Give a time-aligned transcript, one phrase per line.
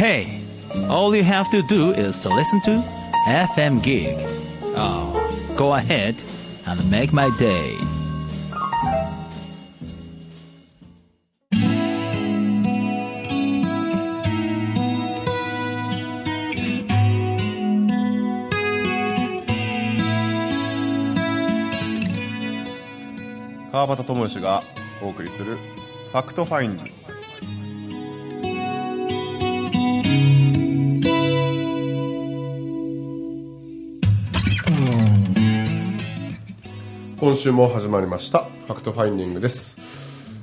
[0.00, 0.40] Hey,
[0.88, 2.82] all you have to do is to listen to
[3.26, 4.16] FM Gig.
[4.76, 6.22] Oh, go ahead
[6.66, 7.76] and make my day.
[23.76, 24.62] 川端智義が
[25.02, 25.56] お送りする
[26.10, 27.09] ファクトファインディ
[37.31, 38.43] 今週も始まりました。
[38.43, 39.79] ファクトファインディングです。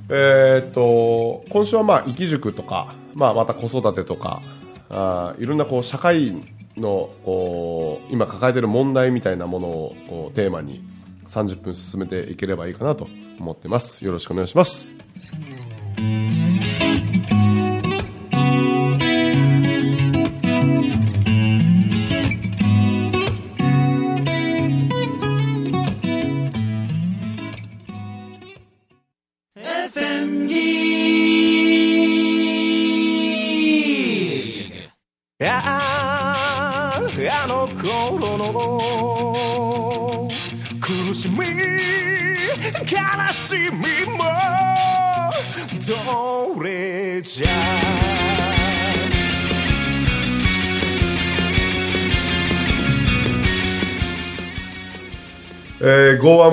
[0.09, 4.41] えーっと今週はまあ粋塾とか、まあ、また子育てとか
[4.89, 6.35] あいろんなこう社会
[6.77, 10.83] のこう今抱えている問題みたいなものをこうテーマに
[11.27, 13.07] 30分進めていければいいかなと
[13.39, 14.03] 思ってます。
[14.03, 14.98] よろしくお願いします。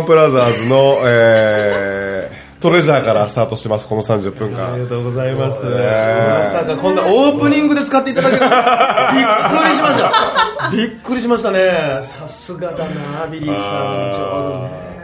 [0.06, 5.68] ンプラザーズの、えー、トレジャーからスタートしてますこの30分間ありがとうございます。
[5.68, 8.42] ねまさかこんなオープニングで使っていただける。
[8.42, 10.70] びっくりしました。
[10.70, 11.98] びっくりしましたね。
[12.02, 14.12] さすがだな、ビリーさん。
[14.12, 14.96] 上手ね。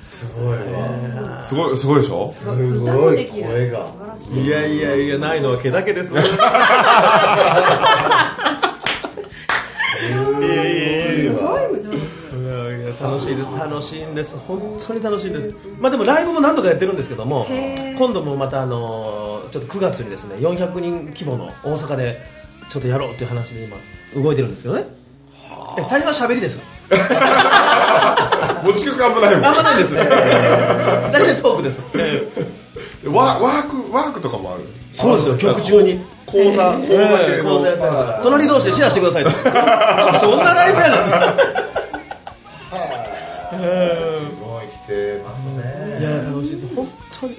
[0.00, 0.64] すごいね。
[1.42, 3.86] すごいすごいでしょすごい声が。
[4.32, 6.14] いやいやいや、ないのは毛だけです。
[6.14, 6.16] い
[13.14, 13.50] 楽しいです。
[13.58, 14.36] 楽しいんです。
[14.48, 15.54] 本当に楽しいんです。
[15.80, 17.46] まあでもライブも何度かやってるんですけども
[17.96, 22.18] 今度もまたあのーちょっと9月にですね400人規模の大阪で
[22.68, 23.76] ちょっとやろうという話で今
[24.20, 24.84] 動いてるんですけどね。
[25.78, 26.60] え大半喋りです。
[28.64, 29.94] 持ち曲あんまないもあんまないです。
[29.94, 30.02] 大
[31.12, 31.80] 体トークです。
[31.80, 34.64] んワワークワークとかもある？
[34.90, 36.04] そうですよ曲中に。
[36.26, 37.44] 講座講座やったりと
[37.78, 39.30] か隣同士でシェアしてくださいと。
[40.26, 41.36] どんなライブやなん。
[41.36, 41.73] て
[44.18, 46.74] すごい来てますねいや楽しいです。
[46.74, 47.36] 本当に。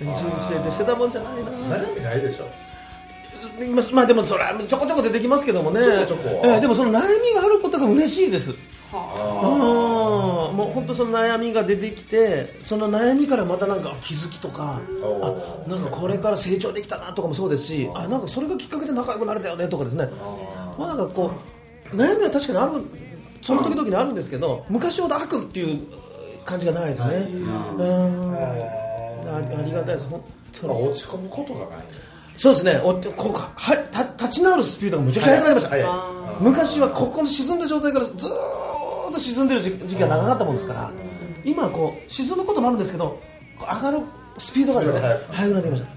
[0.00, 1.76] 人生で捨てたもんじゃないな。
[1.76, 2.46] 悩みないでしょ。
[3.74, 5.82] ままあでもそれはちょこちょこ出てきますけどもね。
[5.82, 8.50] ちょこちょこええでもその悩みがあることが嬉しいです。
[8.50, 8.56] うん。
[10.56, 20.08] もう本当その悩みが出てきてその悩みからまたなんか気づきとかあなんかこれから成長できたなとかもそうですしあなんかそれがきっかけで仲良くなれたよねとかですね。
[20.78, 21.30] まあなんかこ
[21.92, 22.72] う悩みは確かにある
[23.42, 25.80] その時々にあるんですけど昔ほど悪っていう
[26.44, 27.16] 感じがないですね。
[27.16, 28.34] うん。
[28.34, 30.06] あありがたいです。
[30.08, 30.72] 本当に。
[30.72, 31.84] まあ落ち込むことがない
[32.36, 32.80] そうですね。
[32.82, 35.88] おこうはた立ち直るスピードがむちゃくちゃ速くなりました、早い。
[36.40, 38.18] 昔はここの沈んだ状態からずーっ
[39.12, 40.90] と沈んでる時時期が長かったもんですから。
[41.44, 43.20] 今はこう沈むこともあるんですけど
[43.60, 43.98] 上がる
[44.38, 45.00] スピードがですね
[45.32, 45.54] 速く。
[45.54, 45.88] なってきました。
[45.88, 45.90] す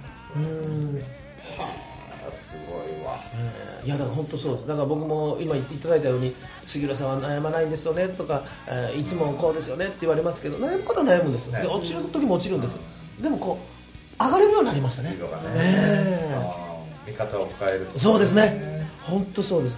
[3.35, 3.51] ごいわ
[3.83, 4.67] いやだから本当そうです。
[4.67, 12.77] だから僕も今言っていただいたように杉浦さんは悩まないんですよねとか、えーいつもこうですよねって言われますけど悩むことは悩むんですで落ちる時も落ちるんです
[13.19, 13.57] でもこ
[14.19, 15.09] う上がれるようになりましたね。
[15.09, 15.15] ね。
[15.57, 16.35] ええ。
[16.35, 17.99] あー見方を変えると。
[17.99, 18.87] そうですね。
[19.03, 19.77] 本当そうです。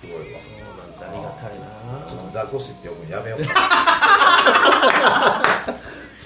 [0.00, 0.38] すごいわ。
[0.38, 1.02] そうなんです。
[1.02, 1.66] ありがたいな。
[2.06, 3.40] ちょっとザコシって呼ぶのやめよう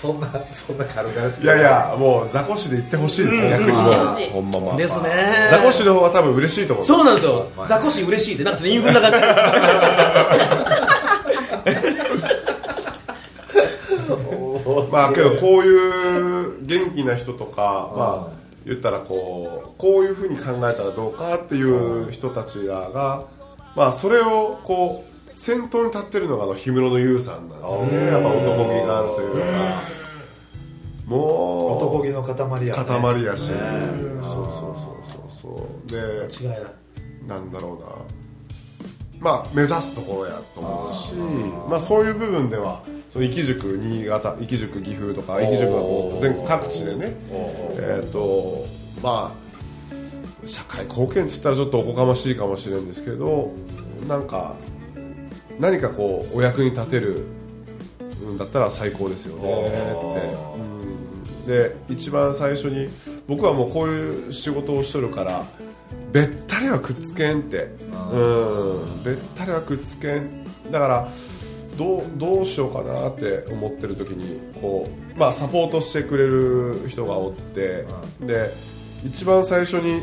[0.04, 1.46] そんなそんな軽々しくい。
[1.46, 3.72] やいやもうザコシで言ってほしいです逆に。
[3.72, 3.94] もう
[4.32, 4.60] ほんま。
[4.72, 5.48] まですね。
[5.50, 6.84] ザコシの方が多分嬉しいと思う。
[6.84, 7.48] そうなんですよ。
[7.64, 9.18] ザコシ嬉しいってなんかちょっとインフンな感じ
[14.92, 18.34] まあけどこういう元気な人とかまあ
[18.66, 23.24] 言ったらこうこういうふうに考えたらどうかっていう人たちらが
[23.74, 28.06] まあそれをこう先頭に立ってるのがあの氷室の優さんなんですよね。
[28.06, 29.82] やっぱ男気があるというか。
[31.06, 33.58] もう男気の塊や、ね、塊やし、そう
[34.22, 35.68] そうそうそう。
[35.68, 36.58] そうで違いない。
[37.26, 38.24] なんだろうな。
[39.20, 47.16] まあ目指すところやと思うしまあそういう部分ではその生き塾新潟生き塾岐阜とか生き塾がこう全国各地でね。
[47.78, 48.66] えっ、と
[49.02, 53.50] まあ社会貢献って言ったらちょっとおこがましいかもしれんですけど
[54.06, 54.56] なんか
[55.58, 57.26] 何かこうお役に立てる
[58.26, 59.66] んだったら最高ですよね。
[59.66, 59.78] って、
[60.58, 60.74] うん
[61.46, 62.88] で一番最初に
[63.28, 65.44] 僕はもうこういう仕事をしとるから
[66.10, 67.68] べったりはくっつけんって。
[68.12, 69.02] うん。
[69.02, 70.44] べったりはくっつけん。
[70.70, 71.08] だから
[71.76, 77.84] どうどうしようかなって思ってる時にこう、まあ、サポートしてくれる人がおって。
[78.20, 78.54] で
[79.04, 80.00] 一番最初に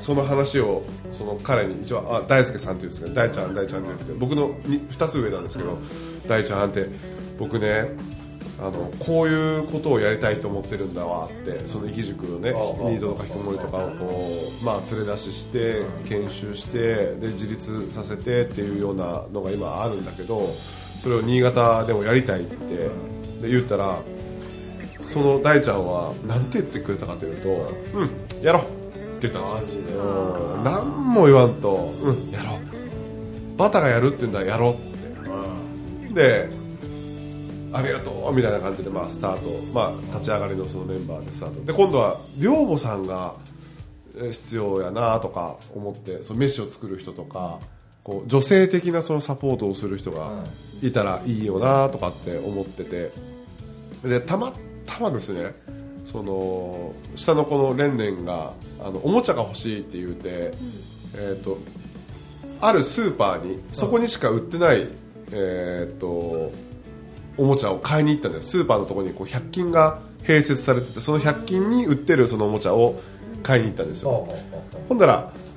[0.00, 0.82] その話を
[1.12, 5.78] その彼に一応あ大輔さんっていうんですけど大ちゃん大ちゃんって言って僕のに2つ上なんですけど
[6.26, 6.88] 大ちゃんって
[7.38, 7.88] 僕ね
[8.60, 20.54] あのこういうことをやりたいと思ってるんだわってその生き塾のねニートとか引きこもりとかをこう、まあ、連れ出しして研修してで自立させてっていうようなのが今あるんだけど
[21.00, 22.74] それを新潟でもやりたいって
[23.40, 24.00] で言ったら
[24.98, 27.48] その大ちゃんは何て言ってくれたかというと
[27.94, 28.10] 「うん
[28.42, 28.62] やろう」
[29.18, 30.00] ってたんですよ。
[30.56, 30.64] うん。
[30.64, 32.58] 何も言わんと「うんやろう」
[33.58, 34.76] バタがやるって言うんだらやろうっ
[36.08, 36.14] て。
[36.14, 36.48] で
[37.70, 41.64] ありがとうみたいな感じでまあスタート、まあ、立ち上がりのそのメンバーでスタート。
[41.64, 43.34] で今度は寮母さんが
[44.16, 47.58] えー必要やなとか思ってその飯を作る人とか
[48.02, 50.44] こう女性的なそのサポートをする人が
[50.80, 53.12] いたらいいよなとかって思ってて。
[54.04, 54.52] でたま
[54.86, 55.52] たまですね
[56.10, 60.52] その下の子のレンレンがあのおもちゃが欲しいって言うて、
[61.14, 61.58] えー、と
[62.60, 64.88] あるスーパーにそこにしか売ってない、
[65.32, 66.50] えー、と
[67.36, 68.42] おもちゃを買いに行ったんだよ。
[68.42, 73.00] スーパーのところにこう100均が併設されててその100均に売ってるそのおもちゃを
[73.42, 74.26] 買いに行ったんですよ。
[74.88, 75.32] ほんだら「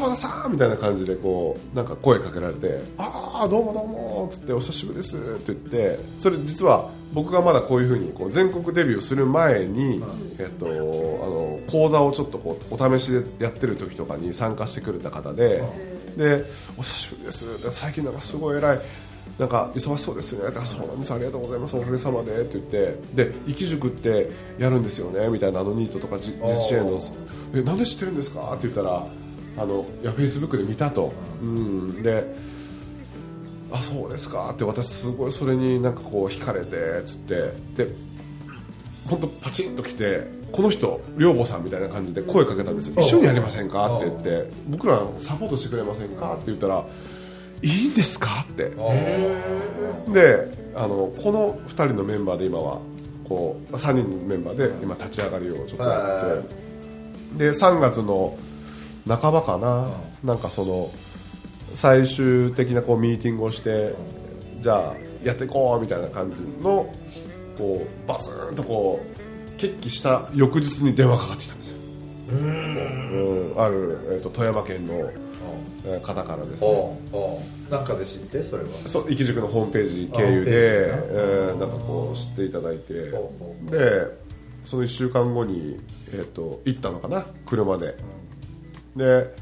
[0.00, 10.02] 川田さん!」みたいな感じでこうなんか声かけられて「ああどうもどうも」っつって「お久しぶりです」って言ってそれ実は僕がまだこういうふうにこう全国デビューする前に、
[10.38, 15.62] えっと、あの講座をちょっとこうお試しでやってる時とかに参加してくれた方で
[16.16, 16.44] 「で
[16.76, 18.80] お久しぶりです」って最近なんかすごい偉い
[19.38, 26.98] なんか忙しそうですね、あそうなんです、ありがとうございます、おかげさまでって言って、で、生き塾ってやるんですよねみたいな、あのニートとかじ実支援の、
[27.52, 28.52] え、なんで知ってるんですか？
[28.54, 29.04] って言ったら、
[29.58, 32.24] あのいや、フェイスブックで見たと、うん、で、
[33.72, 34.50] あ、そうですか。
[34.52, 37.34] って、私、すごいそれになんかこう、惹かれてつって、
[37.74, 37.92] で、
[39.08, 43.98] 本当、パチンと来て、この人、寮母さんみたいな感じで声かけたんですよ、一緒にやりませんか？
[43.98, 46.34] って言って、僕らサポートしてくれませんか？
[46.34, 46.84] って言ったら、
[47.62, 48.44] いいんですか？
[48.44, 48.70] って。
[50.12, 52.80] であのこの2人のメンバーで今は
[53.28, 57.44] こう3人のメンバーで今立ち上がりをちょっとやって。
[57.46, 58.36] で3月の
[59.06, 59.90] 半ばかな。
[60.24, 60.90] なんかその
[61.74, 63.94] 最終的なこうミーティングをして
[64.60, 66.92] じゃあやっていこうみたいな感じの
[67.58, 71.78] こうバツンとこう決起した翌日に電話かかってきたんですよ。
[72.32, 73.54] うん。
[73.56, 75.10] ある、えー、と富山県の
[75.84, 76.98] えー方からですね。
[77.70, 78.70] なんかで知ってそれは。
[78.86, 83.12] そう生き塾のホームページ経由で、ねえーなんかこう知っていただいてで
[84.64, 85.78] その1週間後に、
[86.12, 87.96] えー、と行ったのかな車で
[88.96, 89.34] で、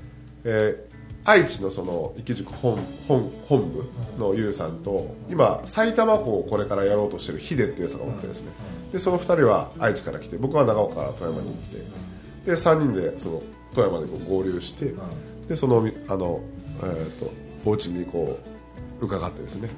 [0.45, 0.95] えー
[1.27, 3.85] 愛知のその生き塾本本本部
[4.19, 8.53] のゆうさんと今埼玉校をこれからやろうとしてるヒデっていうやつがおってですね。
[8.93, 11.57] でその2人は愛知から来て僕は長岡から富山に行っ
[12.45, 13.43] てで3人でその
[13.75, 14.93] 富山でこう合流して
[15.49, 15.79] でその
[16.09, 16.41] あの、
[16.83, 17.33] えー、と
[17.65, 18.39] お家にこ
[19.01, 19.71] う伺ってですね。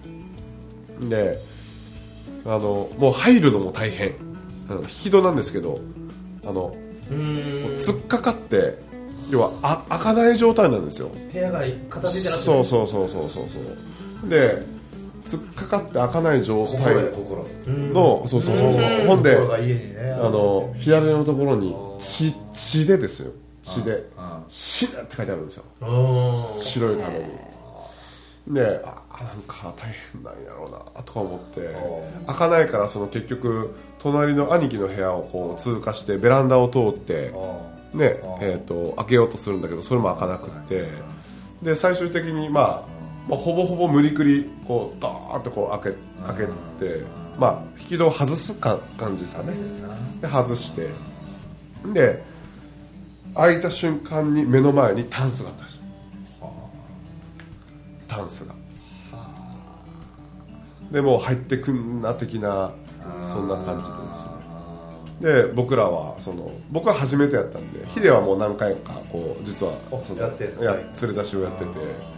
[1.09, 1.41] で
[2.45, 4.15] あのもう入るのも大変。
[4.69, 5.79] あの引き戸なんですけど
[6.45, 6.75] あの
[7.09, 8.79] 突っかかって
[9.31, 11.11] 要はあ開かない状態なんですよ。
[11.33, 13.59] 部屋が片付いてなくてそうそうそうそうそうそ
[14.27, 14.29] う。
[14.29, 14.63] で
[15.25, 16.95] 突っかかって開かない状態。
[17.67, 19.07] のそうそうそうそう。
[19.07, 23.33] ほんでねあの左のところに血血でですよ。
[23.63, 24.09] 血で。
[24.17, 25.65] あ「死ね」って書いてあるんですよ。
[25.81, 27.25] うん白い壁に。
[28.55, 31.69] であなんか大変なんやろうなとか思って。
[32.27, 37.33] 開かないからその結局隣の兄貴の部屋をこう通過してベランダを通って
[37.97, 41.17] ねえー、と開けようとするんだけどそれも開かなくって。
[41.63, 42.89] で最終的に、まあ、
[43.29, 46.53] まあほぼほぼ無理くりこうドーンとこう開け開け
[46.85, 47.03] て、
[47.39, 49.55] まあ、引き戸を外すか感じですかね。
[50.21, 50.89] で外して。
[51.93, 52.23] で
[53.35, 55.83] 開いた瞬間に目の前にタンスがあったんですよ。
[58.09, 58.55] タンスが。
[60.91, 62.71] でもう入ってくんな的な
[63.23, 64.46] そんな感じでですね
[65.21, 69.73] で僕らはその僕は初めてやったんでヒデはもう何回かこう実は
[70.05, 70.63] そのやってんの？
[70.63, 72.17] や連れ出しをやってて。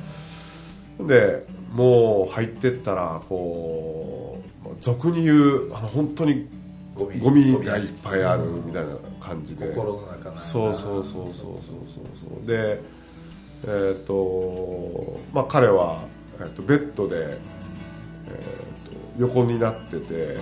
[1.07, 6.49] でもう入ってったらこう俗に言うあの本当に
[6.97, 7.65] ゴミ。
[7.65, 9.69] がいっぱいあるみたいな感じで。
[9.69, 11.55] 心の中のそうそうそうそうそう
[12.15, 12.47] そう。
[12.47, 12.81] で
[13.67, 16.03] えっ、とまあ彼は、
[16.41, 17.39] えー、とベッドで、えー、と
[19.19, 20.37] 横になってて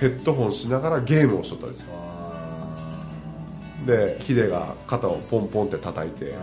[0.00, 1.88] ヘッドホンしながらゲームをしとったんですよ。
[3.86, 6.34] でヒデが肩をポンポンって叩いて。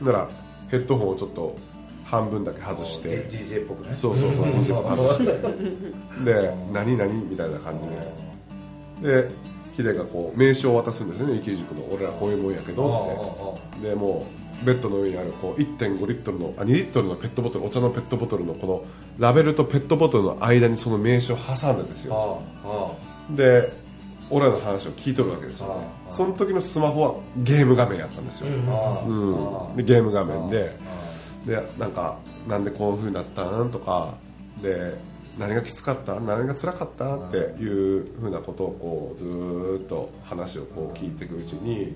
[0.00, 0.28] なら
[0.68, 1.56] ヘッドホンをちょっと
[2.04, 3.26] 半分だけ外して。
[3.28, 3.92] DJ っぽくね。
[3.92, 5.24] そうそうそう DJ を外して。
[6.24, 7.86] で何何みたいな感じ
[9.06, 9.24] で。
[9.24, 9.28] で
[9.76, 11.82] ヒデがこう名刺を渡すんですよね池井塾の。
[11.92, 13.88] 俺らこういうもんやけどって。
[13.88, 18.84] でもうベッドの上にあるこう1.5リットルのあ2リットルのペットボトルお茶のペットボトルのこの
[19.18, 22.42] ラベルとペットボトルの間にその名刺を挟んでですよ。
[23.30, 23.70] で
[24.30, 25.74] 俺らの話を聞いとるわけですよ、ね、
[26.06, 30.76] その時のスマホはゲーム画面やったんですよ、うん、でゲーム画面で
[31.46, 34.14] でなんかなんでこういうふうになったんとか
[34.60, 34.92] で
[35.38, 36.20] 何がきつかった？
[36.20, 37.16] 何が辛かった？
[37.16, 41.94] っていうふうなことをこうずーっと話をこう聞いていくうちに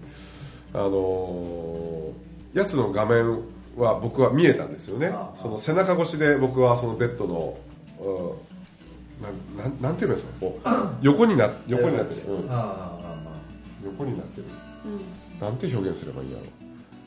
[0.73, 3.41] あのーやつの画面
[3.77, 5.13] は僕は見えたんですよね。
[5.35, 7.57] その背中越しで僕はそのベッドの
[8.01, 8.09] う
[9.59, 10.33] んなんなんなんていうんですか？
[10.41, 10.69] こう
[11.03, 12.49] 横にな横になってる、うん。
[13.85, 14.47] 横になってる、
[15.41, 16.45] なんて表現すればいいんやろ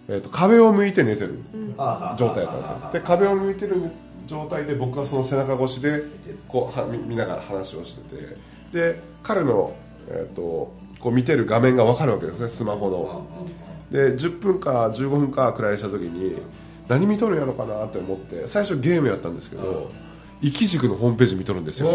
[0.07, 1.39] えー、と壁を向いて寝てる
[2.15, 3.89] 状態だったんですよで壁を向いてる
[4.27, 6.03] 状態で僕はその背中越しで
[6.47, 8.37] こうは見見ながら話をしてて。
[8.73, 9.73] で彼の、
[10.09, 10.41] えー、と
[10.99, 12.49] こう見てる画面が分かるわけですね。
[12.49, 13.25] スマホの
[13.95, 16.35] で10分か15分かくらいした時に
[16.89, 19.89] 何見とるんやろかなって思って最初ゲームやったんですけど
[20.41, 21.89] 生き塾のホームページ見とるんですよ。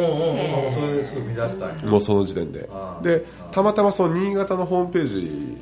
[0.74, 2.68] それですぐ見出したもうその時点で。
[3.02, 5.56] でたまたまその新潟のホームページ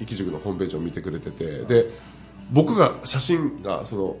[0.00, 1.90] 生き塾のホームページを見てくれててで
[2.52, 4.16] 僕が写真がその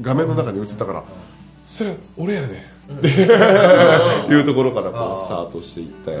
[0.00, 1.04] 画面の中に映ったから
[1.66, 6.18] 「それ俺やね」っていうところからこうスタートしていって。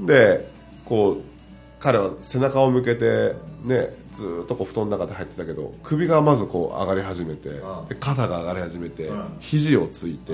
[0.00, 0.48] で
[0.84, 1.35] こう
[1.78, 7.60] 彼は背中を向けてねずーっとこう布団の中で入ってたけど首がまずこう上がり始めてで
[8.00, 10.32] 肩が上がり始めて肘をついて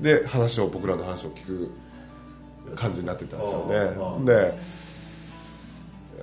[0.00, 1.70] で話を僕らの話を聞く
[2.74, 4.24] 感じになってたんですよね。
[4.26, 4.58] で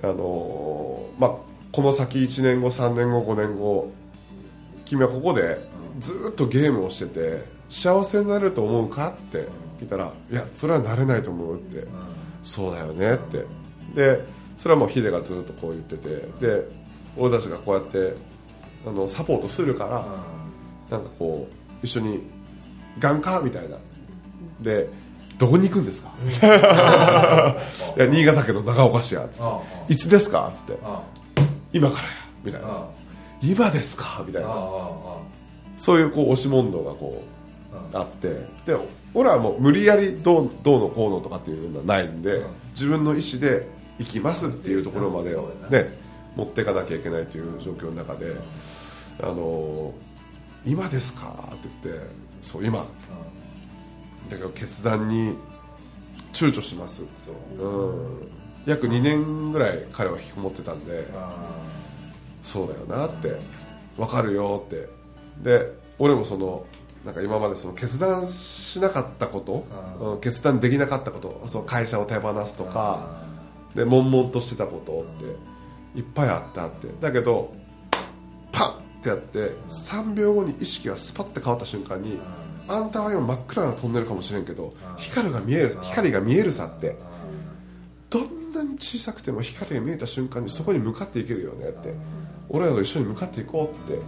[0.02, 1.30] あのーまあ
[1.72, 3.90] この先1年後3年後5年後
[4.84, 5.58] 君はここで
[5.98, 9.48] ずーっとゲームをしてて幸せになれると思うかって
[9.80, 11.84] 聞いたら「いやそれはなれないと思う」って
[12.44, 13.44] 「そうだよね」って。
[13.94, 16.08] でそれはもうヒデがずっとこう言ってて
[16.40, 16.64] で
[17.18, 18.14] 俺たちがこうやって
[18.86, 20.06] あのサポートするから
[20.90, 21.54] なんかこう
[21.84, 22.20] 一緒に
[22.98, 23.76] 「がんか?」みたいな。
[24.62, 24.88] で
[25.36, 26.12] 「どこに行くんですか?」
[27.96, 29.44] いや新潟県の長岡市や」つって
[29.92, 30.78] 「いつですか?」っつって
[31.74, 32.08] 「今からや」
[32.42, 32.86] みたいな
[33.44, 34.48] 「今ですか?」みたいな。
[35.76, 37.22] そういうこう押し問答がこ
[37.92, 38.28] うあって。
[38.64, 38.74] で
[39.12, 42.42] 俺はもう無理やりどうどうのこうのとかっていうのはないんで
[42.72, 43.68] 自分の意思で
[43.98, 46.04] 行きますっていうところまでをね。
[46.36, 48.34] 持っていかなきゃいけないという状況の中で
[49.22, 49.94] 「あの
[50.66, 52.06] 今ですか?」って言って
[52.42, 52.80] 「そう今」
[54.30, 55.36] だけど決断に
[56.32, 57.02] 躊躇します。
[57.02, 57.64] う。
[57.64, 58.28] ん。
[58.66, 61.06] 約2年ぐらい彼は引きこもってたんで
[62.42, 63.38] そうだよなって
[63.98, 64.88] 分かるよって。
[65.42, 66.64] で俺もその
[67.04, 69.66] なんか今までその決断しなかったこと、
[70.00, 70.20] うん。
[70.20, 73.22] 決断できなかったことその会社を手放すとか
[73.74, 76.88] で悶々としてたことっていっぱいあったって。
[77.00, 77.52] だけど
[78.52, 82.18] パッってやって3秒後に意識がスパッて変わった瞬間に
[82.68, 86.96] あんたは今真っ暗なトンネルかもしれんけど光が見える光が見えるさって。
[88.10, 91.94] どんなに小さくても光が見えた瞬間にそこに向かっていけるよねって。
[92.48, 94.00] 俺らと一緒に向かっていこうって。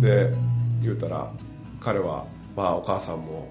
[0.00, 0.32] で
[0.80, 1.32] 言うたら
[1.80, 2.24] 彼は
[2.56, 3.48] まあお母さんも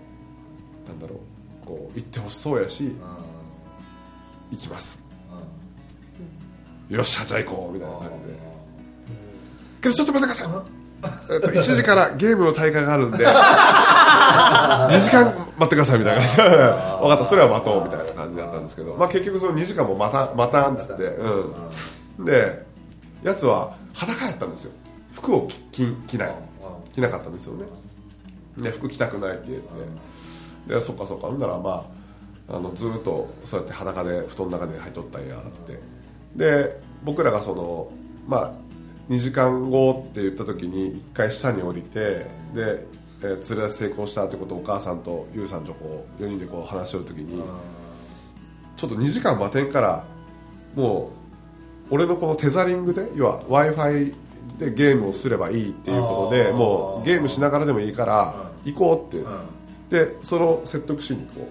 [0.88, 1.16] なんだろ
[1.64, 2.96] うこう言ってほしそうやし
[4.52, 5.04] 行きます。
[6.90, 8.40] よっしゃじゃあ行こうみたいな感じで。
[9.82, 10.64] けどちょっと待ってください。
[11.32, 13.26] えっと1時からゲームの大会があるんで。
[13.26, 16.44] 2時間待ってくださいみたいな感じで。
[16.44, 22.66] 分かったそれは待とうみたいな感じだったんですけど、まあ、結局その2時間も待た待たんっつって、うん、で
[23.24, 24.72] やつは裸やったんですよ。
[25.14, 26.36] 服を着着着ない。
[26.94, 27.66] 着なかったんですよね。
[28.58, 30.74] で服着たくないって言って。
[30.74, 31.28] でそっかそっか。
[31.28, 31.86] ほんならま
[32.50, 35.99] ああのずっとそうやって裸で布団の中で入っとったんやって。
[36.36, 37.92] で僕らがその
[38.28, 38.52] まあ
[39.10, 42.28] 2時間後って言った時に1回下に降りてで、
[43.22, 47.44] えー連れ出し成功したってことをお母さんとゆうさんとこう4人でこう話し合う時に
[48.78, 50.06] ちょっと2時間待てんから
[50.74, 51.12] も
[51.92, 54.14] う俺のこのテザリングで要は w i f i
[54.58, 59.26] でゲームをすればいいっていうことでもうゲームしながらでもいいから行こうって。
[59.90, 61.50] でその説得しにこ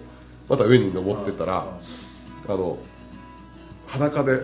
[0.48, 1.66] うまた上に登ってったら
[2.48, 2.78] あの
[3.86, 4.40] 裸で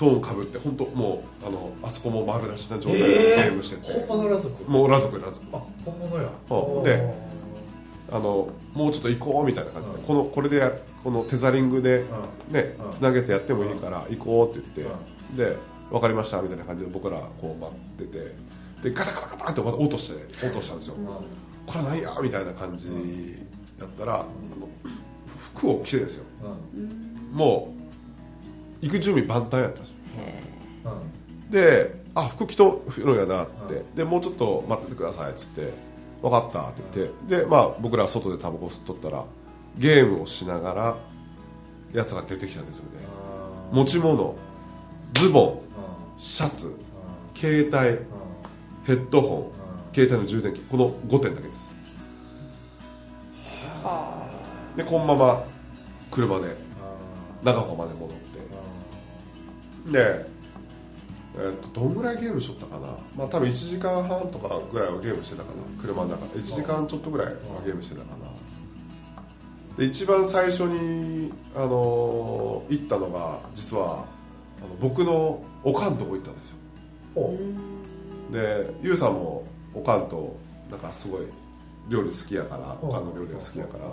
[0.00, 4.70] 布団をかぶって本当もうあのあそこも丸出しな状態でゲームしてて、本物のラ族。
[4.70, 5.46] もう裸族裸族。
[5.52, 6.30] あ本物や。
[6.50, 7.30] うんで
[8.12, 10.72] あのもうちょっと行こうみたいな感じで、このこれでや
[11.04, 12.04] このテザリングで、
[12.50, 12.90] ねうん。
[12.90, 14.88] つなげてやってもいいから行こうって言っ
[15.36, 15.56] て、で
[15.90, 18.34] 分かりましたみたいな感じで僕らこう待ってて
[18.82, 20.96] でガタガタガタってまた落として落としたんですよ、
[21.66, 22.88] これ何やみたいな感じ
[23.78, 24.24] だったら、あの
[25.54, 26.24] 服を着てですよ。
[27.32, 27.79] もう
[28.80, 29.96] 行く準備万端やったんですよ。
[31.50, 35.72] であ服着とるんやなって、でもうちょっと待っててくださいっつって
[36.22, 37.44] 分かったって言って。
[37.44, 39.24] で、まあ、僕らは外でタバコ吸っとったら
[39.78, 40.96] ゲームをしながら
[41.92, 43.06] やつが出てきたんですよね。
[43.72, 44.34] 持ち物
[45.14, 45.60] ズボン
[46.18, 46.74] シャツ
[47.34, 48.04] 携帯
[48.86, 51.70] ヘッドホン携帯の充電器この5点だけです。
[54.76, 55.44] でこのまま
[56.10, 56.56] 車で
[57.42, 58.29] 長岡まで戻って
[59.86, 60.26] で、
[61.36, 62.88] えー、とどんぐらいゲームしとったかな。
[63.16, 66.40] まあ多分1時間半とかぐらいはゲームしてたかな車の中で。
[66.40, 67.32] 1時間ちょっとぐらいは
[67.64, 68.30] ゲームしてたかな。
[69.76, 74.04] で一番最初に、あのー行ったのが実は
[74.58, 76.56] あの僕のおかんとこ行ったんですよ。
[78.30, 79.44] でゆうさんも
[79.74, 80.36] おかんと
[80.70, 81.22] なんかすごい
[81.88, 83.84] 料理好きやからおかんの料理が好きやから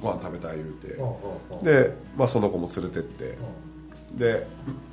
[0.00, 1.64] ご飯食べたい言うて。
[1.64, 3.38] で、まあ、その子も連れてって。
[4.14, 4.46] で「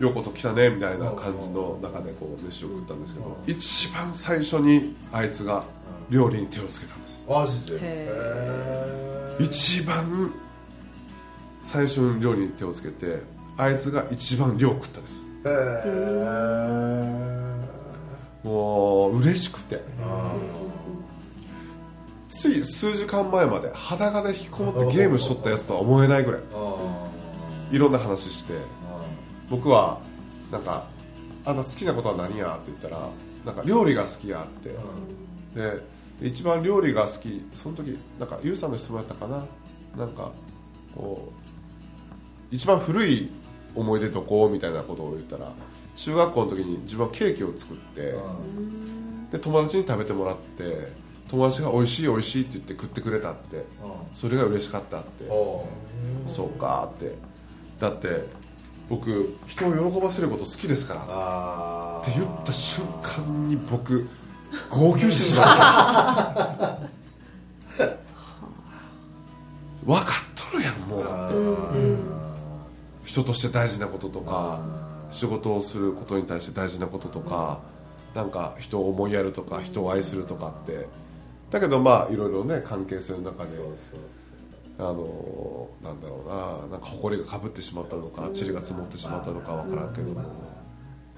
[0.00, 5.62] ようこそ来たね」みたいな感じの中でこう飯を食ったんですけど一番最初にあいつが
[6.08, 7.24] 料理に手をつけたんです。
[7.28, 7.78] マジで？
[7.80, 10.32] へ一番
[11.62, 13.22] 最初に料理に手をつけて
[13.56, 15.20] あいつが一番量食ったんです。
[18.42, 19.80] もう嬉しくて。
[22.28, 26.40] つい数時間前まで裸で引きこもってゲームしとったやつとは思えないぐらい
[27.70, 28.54] いろんな話して
[29.50, 29.98] 僕は
[30.50, 30.86] なんか
[31.44, 33.08] 「あんた好きなことは何や?」って言ったら
[33.44, 34.70] 「なんか料理が好きや」って。
[35.54, 35.82] で
[36.20, 39.44] で一番料理が好きその時なんかユウさんの質問やったかな。
[39.96, 40.30] なんか
[40.94, 41.32] こ
[42.52, 43.30] う一番古い
[43.74, 45.50] 思い出どこみたいなことを言ったら
[45.96, 48.14] 中学校の時に自分はケーキを作って
[49.32, 50.92] で友達に食べてもらって
[51.28, 53.64] 友達が美味しい美味しいって言って食ってくれたって。
[54.12, 55.24] それが嬉しかったって。
[56.26, 57.14] そうかって。
[57.78, 58.26] だって
[58.90, 64.08] 僕人を喜ばせること好きですからあって言った瞬間に僕
[64.68, 66.80] 号泣してしまった。
[69.86, 71.04] 分かっとるやんもう。
[71.04, 71.36] だって
[73.04, 74.60] 人として大事なこととか
[75.10, 77.60] 仕事をすることに対して大事なこととか
[78.14, 80.88] なんか人を思いやるとか人を愛するとかって。
[81.52, 83.50] だけどまあいろいろね関係性の中で
[84.80, 90.22] あのなんだろうななんか埃がかぶってしまったのか塵が積もってしまったのか分からんけども。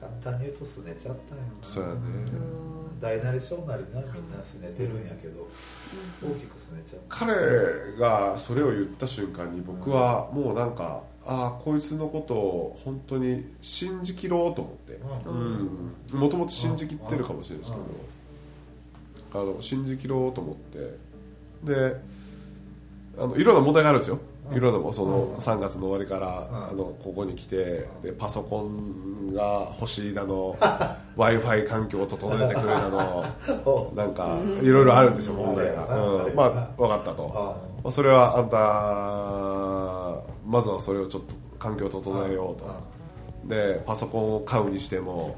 [0.01, 1.51] 簡単に言うとすねちゃったんよな。
[1.62, 1.94] そうやね。
[3.01, 5.48] 大なり小なりなみんなすねてるんやけど
[6.22, 14.98] 大きくすねちゃった彼がそれを言った瞬間に僕はもうなんかああこいつのことを本当に信じきろうと思って。
[16.16, 17.79] もともと信じきってるかもしれないですけ
[19.37, 19.40] ど。
[19.40, 20.98] あの信じきろうと思って。
[21.64, 21.96] で
[23.18, 24.18] あのいろんな問題があるんですよ。
[24.53, 30.57] いろんなその3月の終わりからあのここに来てでパソコンが欲しいだの
[31.16, 33.25] w i f i 環境を整えてくれだの
[33.94, 37.29] なんかいろいろあるんですよ問題が、うん、まあ分かったと、
[37.83, 38.59] まあ、それはあんた
[40.46, 42.66] まずはそれをちょっと環境を整えようと。
[43.44, 45.37] でパソコンを買うにしても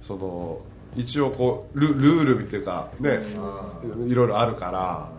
[0.00, 0.58] その
[0.94, 3.20] 一応こうルルールっていうかね
[4.06, 5.10] いろいろあるから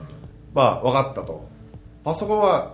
[0.53, 1.47] まあ分かったと
[2.07, 2.71] パソコンは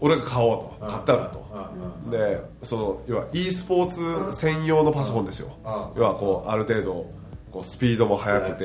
[0.00, 5.56] 俺が買おうと買ってあるとでその要は e スポーツ専用のパソコンですよ。
[5.94, 7.06] 要はこうある程度
[7.52, 8.64] こうスピードも速くて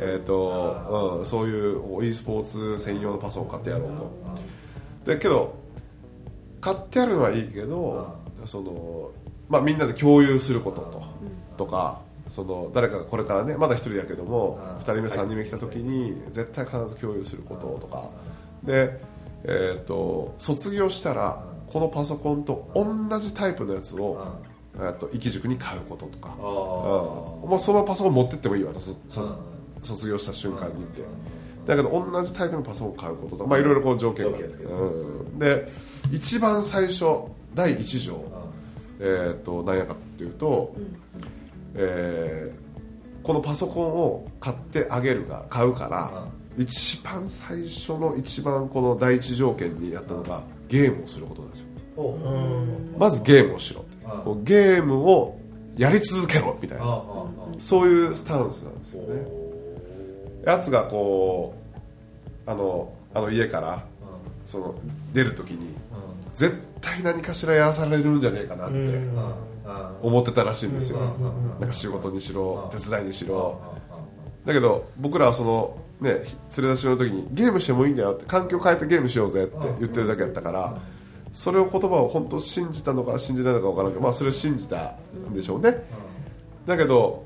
[0.00, 1.26] えっとうん。
[1.26, 3.88] そういう e スポーツ専用のパソコン買ってやろう
[5.04, 5.12] と。
[5.12, 5.56] でけど
[6.60, 9.10] 買ってやるのはいいけどその
[9.48, 18.08] まあみんなで共有することととかその誰かがこれからねまだ一人だけども2人目3人目来た時に絶対必ず共有することとか
[18.64, 19.00] で
[19.44, 24.36] えー、と卒業したらこのパソコンと同じタイプのやつを、
[24.76, 31.02] えー、と生き塾に買うこととか、うん、もうそのパソコン持ってってもいいわと卒業した瞬間にって
[31.66, 34.36] だけど同じタイプのパソコンを買うこととかまあいろいろこう条件が。
[34.36, 35.72] ある条件ですけどうん、で
[36.12, 37.04] 一番最初
[37.54, 38.22] 第一条、
[38.98, 40.74] えー、と何やかっていうと、
[41.74, 42.70] えー
[43.22, 46.26] このパソコンを買ってあげるが買うから、
[46.58, 51.66] 一番最初の一番この第一条件にやったのがゲームをすることなんですよ。
[52.98, 53.82] まずゲームをしろ。
[53.82, 53.90] って
[54.44, 55.38] ゲームを
[55.76, 57.02] やり続けろみたいな。
[57.58, 59.26] そういうスタンスなんですよね。
[60.44, 61.54] やつがこ
[62.46, 63.84] あのあの家から
[64.46, 64.74] その
[65.12, 65.74] 出る時に
[66.34, 68.76] 絶対何かしらやらされるんじゃねえかなって
[70.02, 71.00] 思ってたらしいんですよ。
[71.60, 73.60] なんか仕事にしろ手伝いにしろ。
[74.44, 76.26] だけど僕らはそのね連れ
[76.68, 80.78] 出しの時にゲームしてもいいんだよって環境変えてゲームしようぜって言ってるだけやったから
[81.32, 84.94] それを言葉を本当信じたのか信じないのか分からんけどまあそれを信じた
[85.30, 85.84] んでしょうね。
[86.66, 87.24] だけど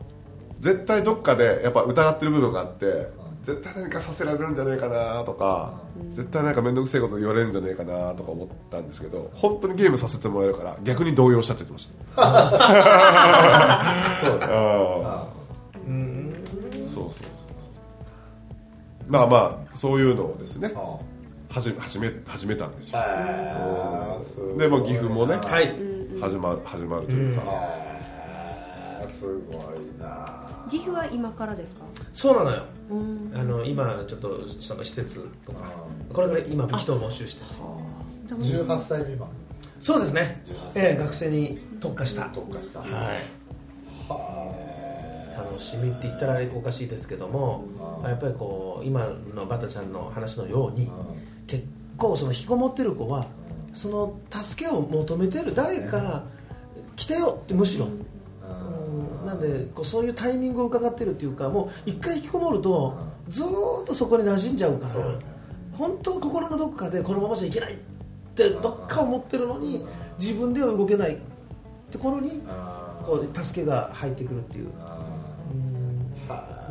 [0.61, 3.09] 絶対どっかでやっぱ疑ってる部分があって
[3.43, 5.75] 絶対何かさせられるんじゃないかなとか
[6.13, 11.93] 絶対なんか面倒くせえこと言われるんじゃないかなとか思ったんですけど本当にゲームさせてもらえるから逆に動揺したって言ってました。
[14.21, 14.31] そう
[16.83, 17.27] そうそう
[19.09, 20.73] まあまあそういうのをですね
[21.51, 22.99] 始め始め始めたんですよ。
[24.59, 25.75] でも岐阜もねはい。
[26.21, 27.43] 始ま始まるというか、
[29.09, 30.49] すごいな。
[30.71, 31.81] 岐阜は今からですか？
[32.13, 32.63] そうなのよ。
[32.91, 33.33] うん。
[33.35, 35.61] あの今ちょっとその施設とか
[36.13, 39.29] これから今人を募集してじゃあもう18歳未満。
[39.81, 40.41] そうですね。
[40.47, 40.87] 18歳。
[40.87, 42.27] ええ学生に特化した。
[42.27, 42.81] 特化した。
[42.81, 42.89] はい
[45.37, 47.65] 楽しみって言ったらおかしいですけども
[48.05, 50.91] やっぱりこう今のバタちゃんの話のように
[51.47, 51.65] 結
[51.97, 53.27] 構その引きこもってる子は
[53.73, 56.25] その助けを求めてる誰か
[56.97, 57.87] 来てよってむしろ。
[57.87, 57.89] う
[59.25, 59.27] ん。
[59.27, 62.97] なんでこうそういうタイミングを伺ってるっていうかもう一回引きこもると
[63.29, 64.95] ずーっとそこに馴染んじゃうから
[65.73, 67.77] 本当は心のどこかでこのままじゃいけないっ
[68.35, 69.85] てどっか思ってるのに
[70.19, 71.19] 自分では動けない
[71.91, 72.43] ところに
[73.05, 74.71] こう助けが入ってくるっていう、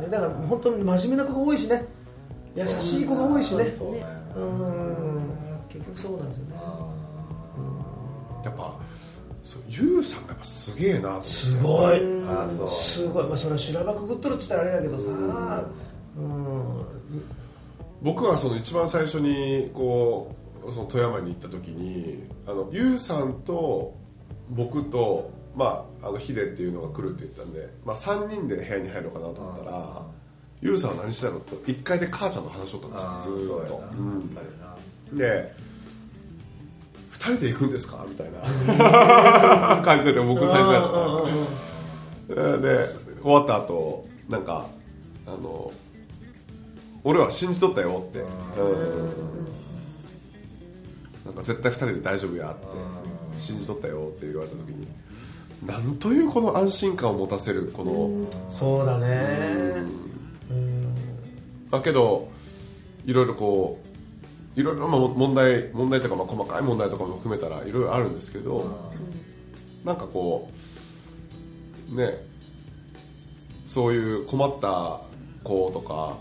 [0.00, 1.84] ね、だから本当に真面目な子が多いしね。
[2.56, 3.64] 優しい子が多いしね。
[3.64, 4.06] そうね。
[4.36, 5.30] うん。
[5.68, 6.56] 結局そうなんですよね。
[8.44, 8.74] やっぱ
[9.42, 12.00] そうユウさんがやっぱすげえなすごい。
[12.68, 15.10] すごい、まあ、それは修羅場くぐっとるって言ったらあれだけどさ。
[16.16, 16.84] うん。
[18.02, 20.34] 僕はその一番最初にこ
[20.66, 23.94] うその富山に行った時にあのユウさんと
[24.50, 30.02] 僕と、まあ、あのヒデっていうのが来るって言ったんで、まあ、3人で部屋に入ろうかなと思ったら
[30.60, 33.84] ユウさんは何してたのと1階で母ちゃんの話しとったんですよずーっと、
[35.10, 35.16] うん。
[35.16, 35.54] で
[37.12, 39.80] 2人で行くんですかみたいな。
[39.84, 40.90] 感じで僕最初やっ
[42.28, 42.34] た。
[42.34, 42.88] らで
[43.22, 44.66] 終わった後なんか
[45.26, 45.72] あの
[47.02, 48.28] 俺は信じとったよって、うん。
[51.24, 52.66] なんか絶対2人で大丈夫やって
[53.40, 54.86] 信じとったよって言われた時に
[55.62, 59.82] なんというこの安心感を持たせるこのそうだね。
[61.70, 62.28] だけど
[63.06, 63.78] いろいろこ
[64.56, 68.92] ういろいろまあ問題問題とかまあ細かい問題とかも含めたらいろいろあるんですけど
[69.84, 70.50] なんかこ
[71.92, 72.24] うね
[73.66, 75.00] そういう困った
[75.42, 76.16] 子とか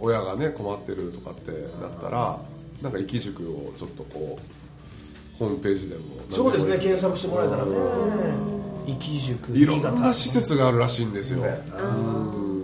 [0.00, 2.38] 親がね困ってるとかってなったら
[2.82, 4.55] なんか生き塾をちょっとこう
[5.38, 7.72] ホームページでもそうですね検索してもらえたらね。
[8.86, 11.42] 生き塾いろんな施設があるらしいんですよ。
[11.76, 11.80] う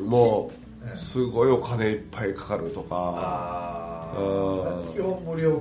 [0.04, 0.06] ん。
[0.06, 0.50] も
[0.94, 4.12] うすごいお金いっぱいかかるとか。
[4.94, 5.61] 基本無料なん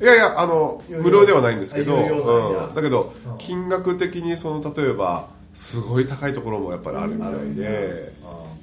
[0.00, 2.74] いやいやあの無料ではないんですけど、うん。
[2.74, 8.12] だけどうん金額的にその例えばすごい高いところもやっぱりあるみたいで。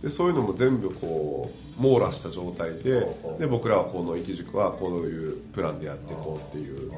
[0.02, 3.08] でそういうのも全部こう網羅した状態で
[3.40, 6.92] で僕らはこの生き塾はこういうプランでやっていこうっていう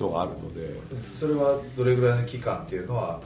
[0.00, 0.66] のがあるので。
[1.14, 3.20] それはどれぐらいの期間っていうのは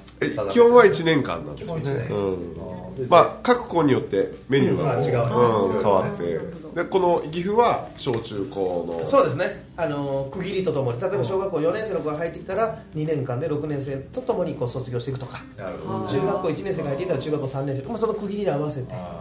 [0.50, 1.78] 基本は1年間なんですよ。
[1.78, 2.94] ねうん。
[2.96, 6.40] でまあ各校によってメニューがこううんうん変わって。
[6.74, 9.64] でこの岐阜は小中高のそうですね。
[9.76, 15.40] あの区切りとともに例えば小学校4年生の子が入ってきたら2年間で6年生とともにこう卒業していくとか。
[15.56, 18.92] 中学校1年生が入ってきたら中学校3年生とか、まあ、その区切りに合わせて。
[18.92, 19.19] あ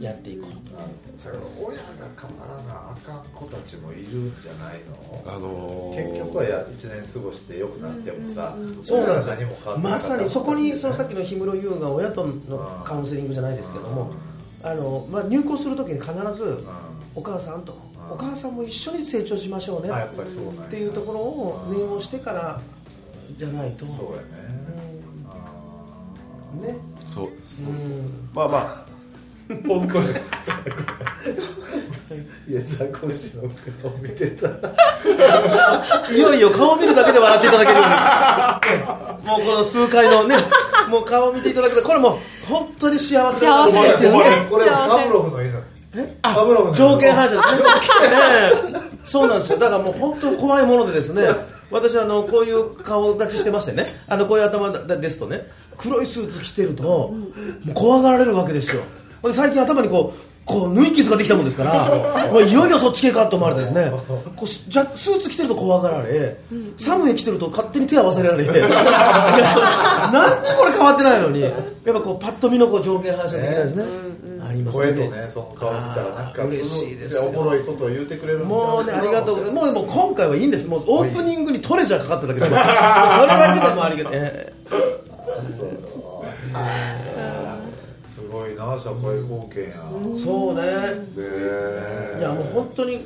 [0.00, 0.50] やっていこう。
[0.50, 1.18] ーなるほど。
[1.18, 1.84] それ親が
[2.18, 5.22] 変わらなあかん子たちもいるんじゃないの？
[5.26, 9.78] あのー結局はや1年過ごして良くなってもさそうなんですよ。
[9.78, 14.12] まさにそこにそのさっきの氷室優が親とのカウンセリングじゃないですけども
[14.62, 16.64] あの、まあ、入校するときに必ず
[17.14, 17.76] お母さんと
[18.10, 19.88] お母さんも一緒に成長しましょうね。
[19.88, 20.62] っぱりそうなんや。
[20.62, 22.60] っていうところを念をしてから
[23.36, 23.86] じゃないと。
[23.86, 24.26] そうやね。
[25.28, 26.76] あね。
[27.08, 27.30] そう。
[27.30, 28.28] ですうん。
[28.34, 28.89] まあまあ
[29.66, 30.06] 本当に。
[30.08, 30.20] ー
[32.48, 33.42] いやザコシの
[33.82, 34.48] 顔見てた。
[36.12, 37.78] いよいよ顔見るだけで笑っていただける。
[39.24, 40.36] もうこの数回のね
[40.88, 44.46] もう顔を見ていただけでこれもう本当に幸せ幸せですよね。
[44.50, 45.64] これパブロフの犬
[46.22, 48.72] パブロフの条件反射ですね。
[48.72, 49.58] ねそうなんですよ。
[49.58, 51.28] だからもう本当怖いものでですね
[51.70, 57.12] 私あのこういう顔立ちしてましてねあのこういう頭ですとね黒いスーツ着てるとも
[57.68, 58.82] う怖がられるわけですよ
[59.32, 61.86] 最近頭にこうこう縫い傷ができたもんですから
[62.32, 63.92] もういよいよそっち系かと思われてですね。
[64.36, 66.38] こうスじゃスーツ着てると怖がられ
[66.76, 68.58] 寒い着てると勝手に手合わせられ 何に
[70.50, 71.52] も俺変わってないのにやっ
[71.84, 73.84] ぱこうパッと見のこう条件反射的なですね、
[74.48, 76.42] あります声とねその顔見たらなんか。
[76.42, 77.22] あー嬉しいですよ。
[77.22, 79.66] おもろいことを言うてくれるんちゃもうねありがとうございます。
[79.66, 80.66] もうもう今回はいいんです。
[80.66, 84.52] もうオープニングにトレジャーかかっただけで それだけでもありがとう、え
[85.46, 85.70] すごい
[88.72, 90.62] な社会貢献や、ーそうね。
[92.14, 93.04] ねいやもう本当に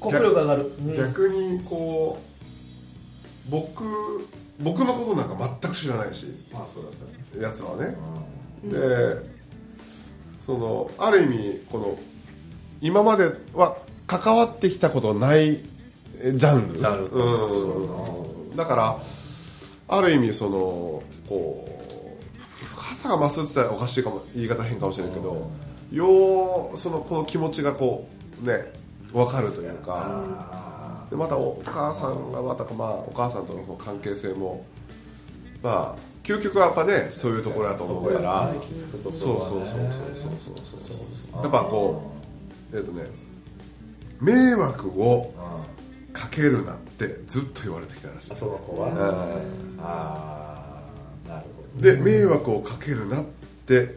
[0.00, 0.96] 国力上がる、うん。
[0.96, 2.18] 逆にこ
[3.48, 3.84] う僕
[4.60, 6.26] 僕のことなんか全く知らないし。
[6.52, 7.94] まあそうだそうやつはね、
[8.64, 9.36] で
[10.44, 11.98] そのある意味この
[12.80, 13.76] 今までは
[14.06, 15.60] 関わってきたことない
[16.20, 16.78] えジャンル。
[16.78, 18.98] ジャンルうん、だから
[19.88, 21.75] ある意味そのこう
[23.06, 25.50] さが増すって言ったらおかしいかも言い方変かもしれないけど
[25.92, 28.08] ようそのこの気持ちがこ
[28.42, 28.72] うね
[29.12, 30.56] 分かるというか。
[31.10, 34.66] でまたお母さんがまたまあお母さんとの関係性も
[35.62, 38.52] まあ究極はやっぱねそういうところだと思うから。
[39.04, 39.66] そうそうそうそうそう
[40.64, 40.94] そうそ
[41.38, 42.10] うやっぱこ
[42.72, 43.04] うえっ、とね
[44.20, 45.76] 迷惑をうん
[46.16, 48.32] かけるなってずっと言われてきたらしい。
[48.32, 48.98] あその子は、ん。
[49.78, 50.45] ああ
[51.80, 53.24] で迷惑をかけるなっ
[53.66, 53.94] て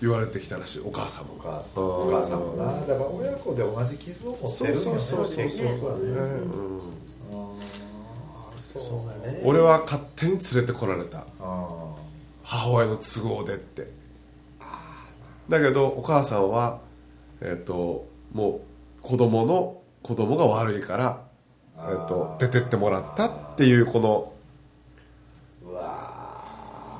[0.00, 1.34] 言われてきたらしいお母さんも。
[1.36, 2.80] お母さんお母さんもな。
[2.80, 5.48] だから親子で同じ傷を持ってるんそうそうそうそう。
[8.74, 11.24] そうね俺は勝手に連れてこられた。
[11.40, 11.94] あ
[12.42, 13.88] 母親の都合でって。
[15.48, 16.80] だけどお母さんは
[17.40, 18.60] えっ、とも
[19.00, 21.22] う子供の子供が悪いから、
[21.76, 24.32] えっと出てってもらったっていうこの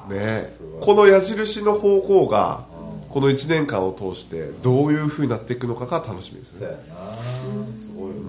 [0.08, 0.44] ね。
[0.80, 2.64] この矢印の方向が
[3.08, 6.66] この1年間を通してどういうふうになっていくのかが楽しみですね。
[6.66, 7.74] ーそうやな。
[7.76, 8.22] すごいよね。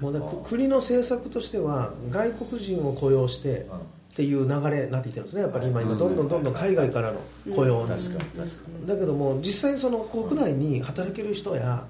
[0.00, 3.66] もう国の政策としては外国人を雇用して
[4.12, 5.42] っていう流れになってきてるんですね。
[5.42, 7.20] やっぱり今今どんどんどんどん海外からの
[7.54, 8.44] 雇用確かに確か
[8.80, 8.86] に。
[8.86, 11.86] だけども実際その国内に働ける人や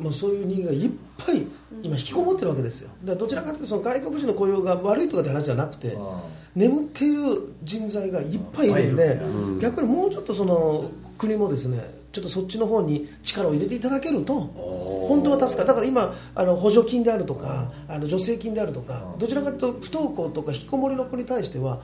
[0.00, 1.46] もうそういう人間がいっぱい
[1.82, 2.90] 今引きこもってるわけですよ。
[3.02, 5.96] だからどちらかというとその外国人の雇用が悪いとかって話じゃなくて
[6.54, 9.20] 眠っている人材がいっぱいいるんで
[9.60, 11.80] 逆にもうちょっとその国もですね
[12.12, 15.68] ちょっとそっちの方に力を入れていただけると本当は助かる。
[15.68, 21.80] だから今あの補助金であるとかあの助成金であるとかどちらかというと不登校とか引きこもりの子に対しては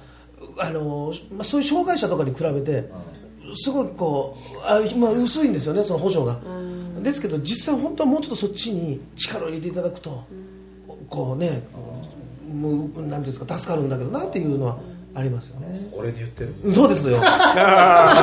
[0.59, 2.89] あの、まあ、そういう障害者とかに比べて
[3.57, 6.39] すごいこうあ、まあ、薄いんですよねその補助が
[7.03, 10.25] ですけど実際本当はもうちょっとそっちに力を入れていただくと
[11.09, 11.63] こうね
[12.51, 14.79] もうなんていうんですか助かるんだけどなっていうのは
[15.15, 15.79] ありますよね。
[15.95, 16.73] 俺に言ってる？
[16.73, 17.19] そうですよ。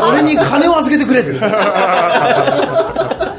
[0.07, 3.35] 俺に金を預けてくれって あ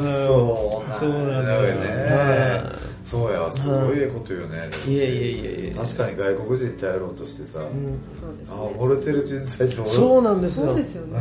[0.00, 0.94] そう。
[0.94, 2.62] そうなんだよよね。
[3.02, 4.68] そうやすごいこと言うね。
[4.86, 10.66] いやいやいやいや確かに外国人ってやろうとしてさそうですあね溺れてる人材ってそうなんですよ。
[10.66, 11.18] そうですよね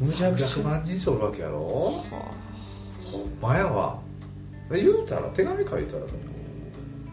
[0.00, 1.58] むちゃくちゃ300万人以上おるわけやろ？
[1.58, 3.98] ほんまやわ。
[4.70, 6.02] 言うたら手紙書いたら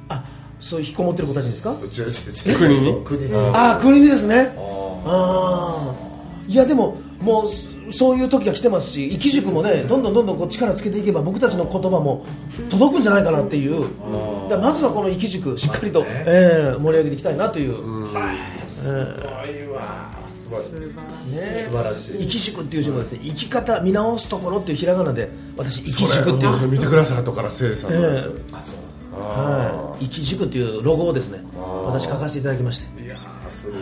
[0.09, 0.23] あ
[0.59, 1.71] そういう引きこもってる子たちにですか？
[1.71, 2.59] 違う違う違う。
[2.59, 3.05] 国に？
[3.05, 3.35] 国に。
[3.35, 4.53] ああ国にですね。
[4.55, 4.59] あ
[5.05, 5.95] ああ
[6.47, 12.25] いやでももうそそういう時が来てますし生き塾もねどんどんどんどんこう力つけていけば僕たちの言葉も
[12.69, 13.87] 届くんじゃないかなっていう。
[14.49, 16.23] だまずはこの生き塾しっかりと、ね。
[16.27, 18.07] ええ盛り上げていきたいなという、
[18.65, 18.99] すご
[19.45, 20.09] いわ
[20.47, 20.63] すごい。
[20.63, 21.35] 素晴らしい。
[21.35, 21.59] ね。
[21.59, 22.17] 素晴らしい。
[22.19, 29.19] 生き塾っていう字もですね生き方見直すところっていうひらがなで私生き塾っていう見てください後からせいさんのやつ、あそう。
[29.19, 31.43] はい、生き塾っていうロゴをですね
[31.85, 33.03] 私書かせていただきまして。
[33.03, 33.81] いやーすごい。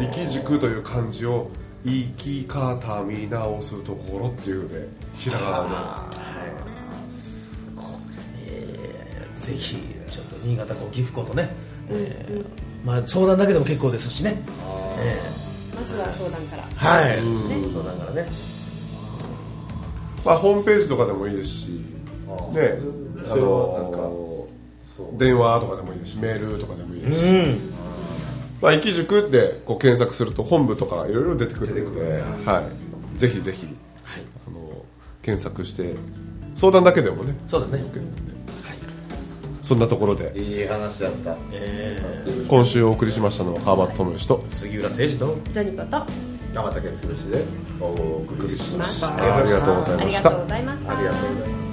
[0.00, 1.50] 生き塾という漢字を
[1.84, 6.06] 生き方見直すところっていうでひらが
[9.38, 9.76] ぜひ
[10.10, 11.48] ちょっと新潟港岐阜港とね、
[11.88, 12.44] えー
[12.84, 14.42] まあ、相談だけでも結構ですしね、
[14.98, 15.47] えま
[15.88, 16.62] ずは相談から。
[16.62, 18.28] ーはい、相談からね。
[20.24, 21.68] まあホームページとかでもいいですし
[22.52, 22.78] ね。
[23.30, 24.46] あの
[25.16, 27.26] 電話とかでもいいですしメールとかでもいいですし、
[28.60, 32.22] まあ、生き塾でこう検索すると本部とかいろいろ出てくるので、ね。
[32.44, 32.68] は
[33.14, 33.66] い、ぜひぜひ、
[34.46, 34.84] あの
[35.22, 35.94] 検索して
[36.54, 37.34] 相談だけでもね。
[37.46, 37.82] そうですね、
[39.68, 40.32] そんなところで。
[40.34, 41.36] いい話だった。
[41.52, 42.02] え
[42.48, 44.38] 今週お送りしましたのは川端智之と。
[44.38, 45.36] ー杉浦誠二と。
[45.52, 46.06] ジャニコと。
[46.54, 47.44] 山竹つるしで。
[47.78, 47.84] お
[48.26, 49.08] 送りしました。
[49.08, 49.36] ました。
[49.36, 50.06] ありがとうございあました。
[50.06, 51.67] りがとうございました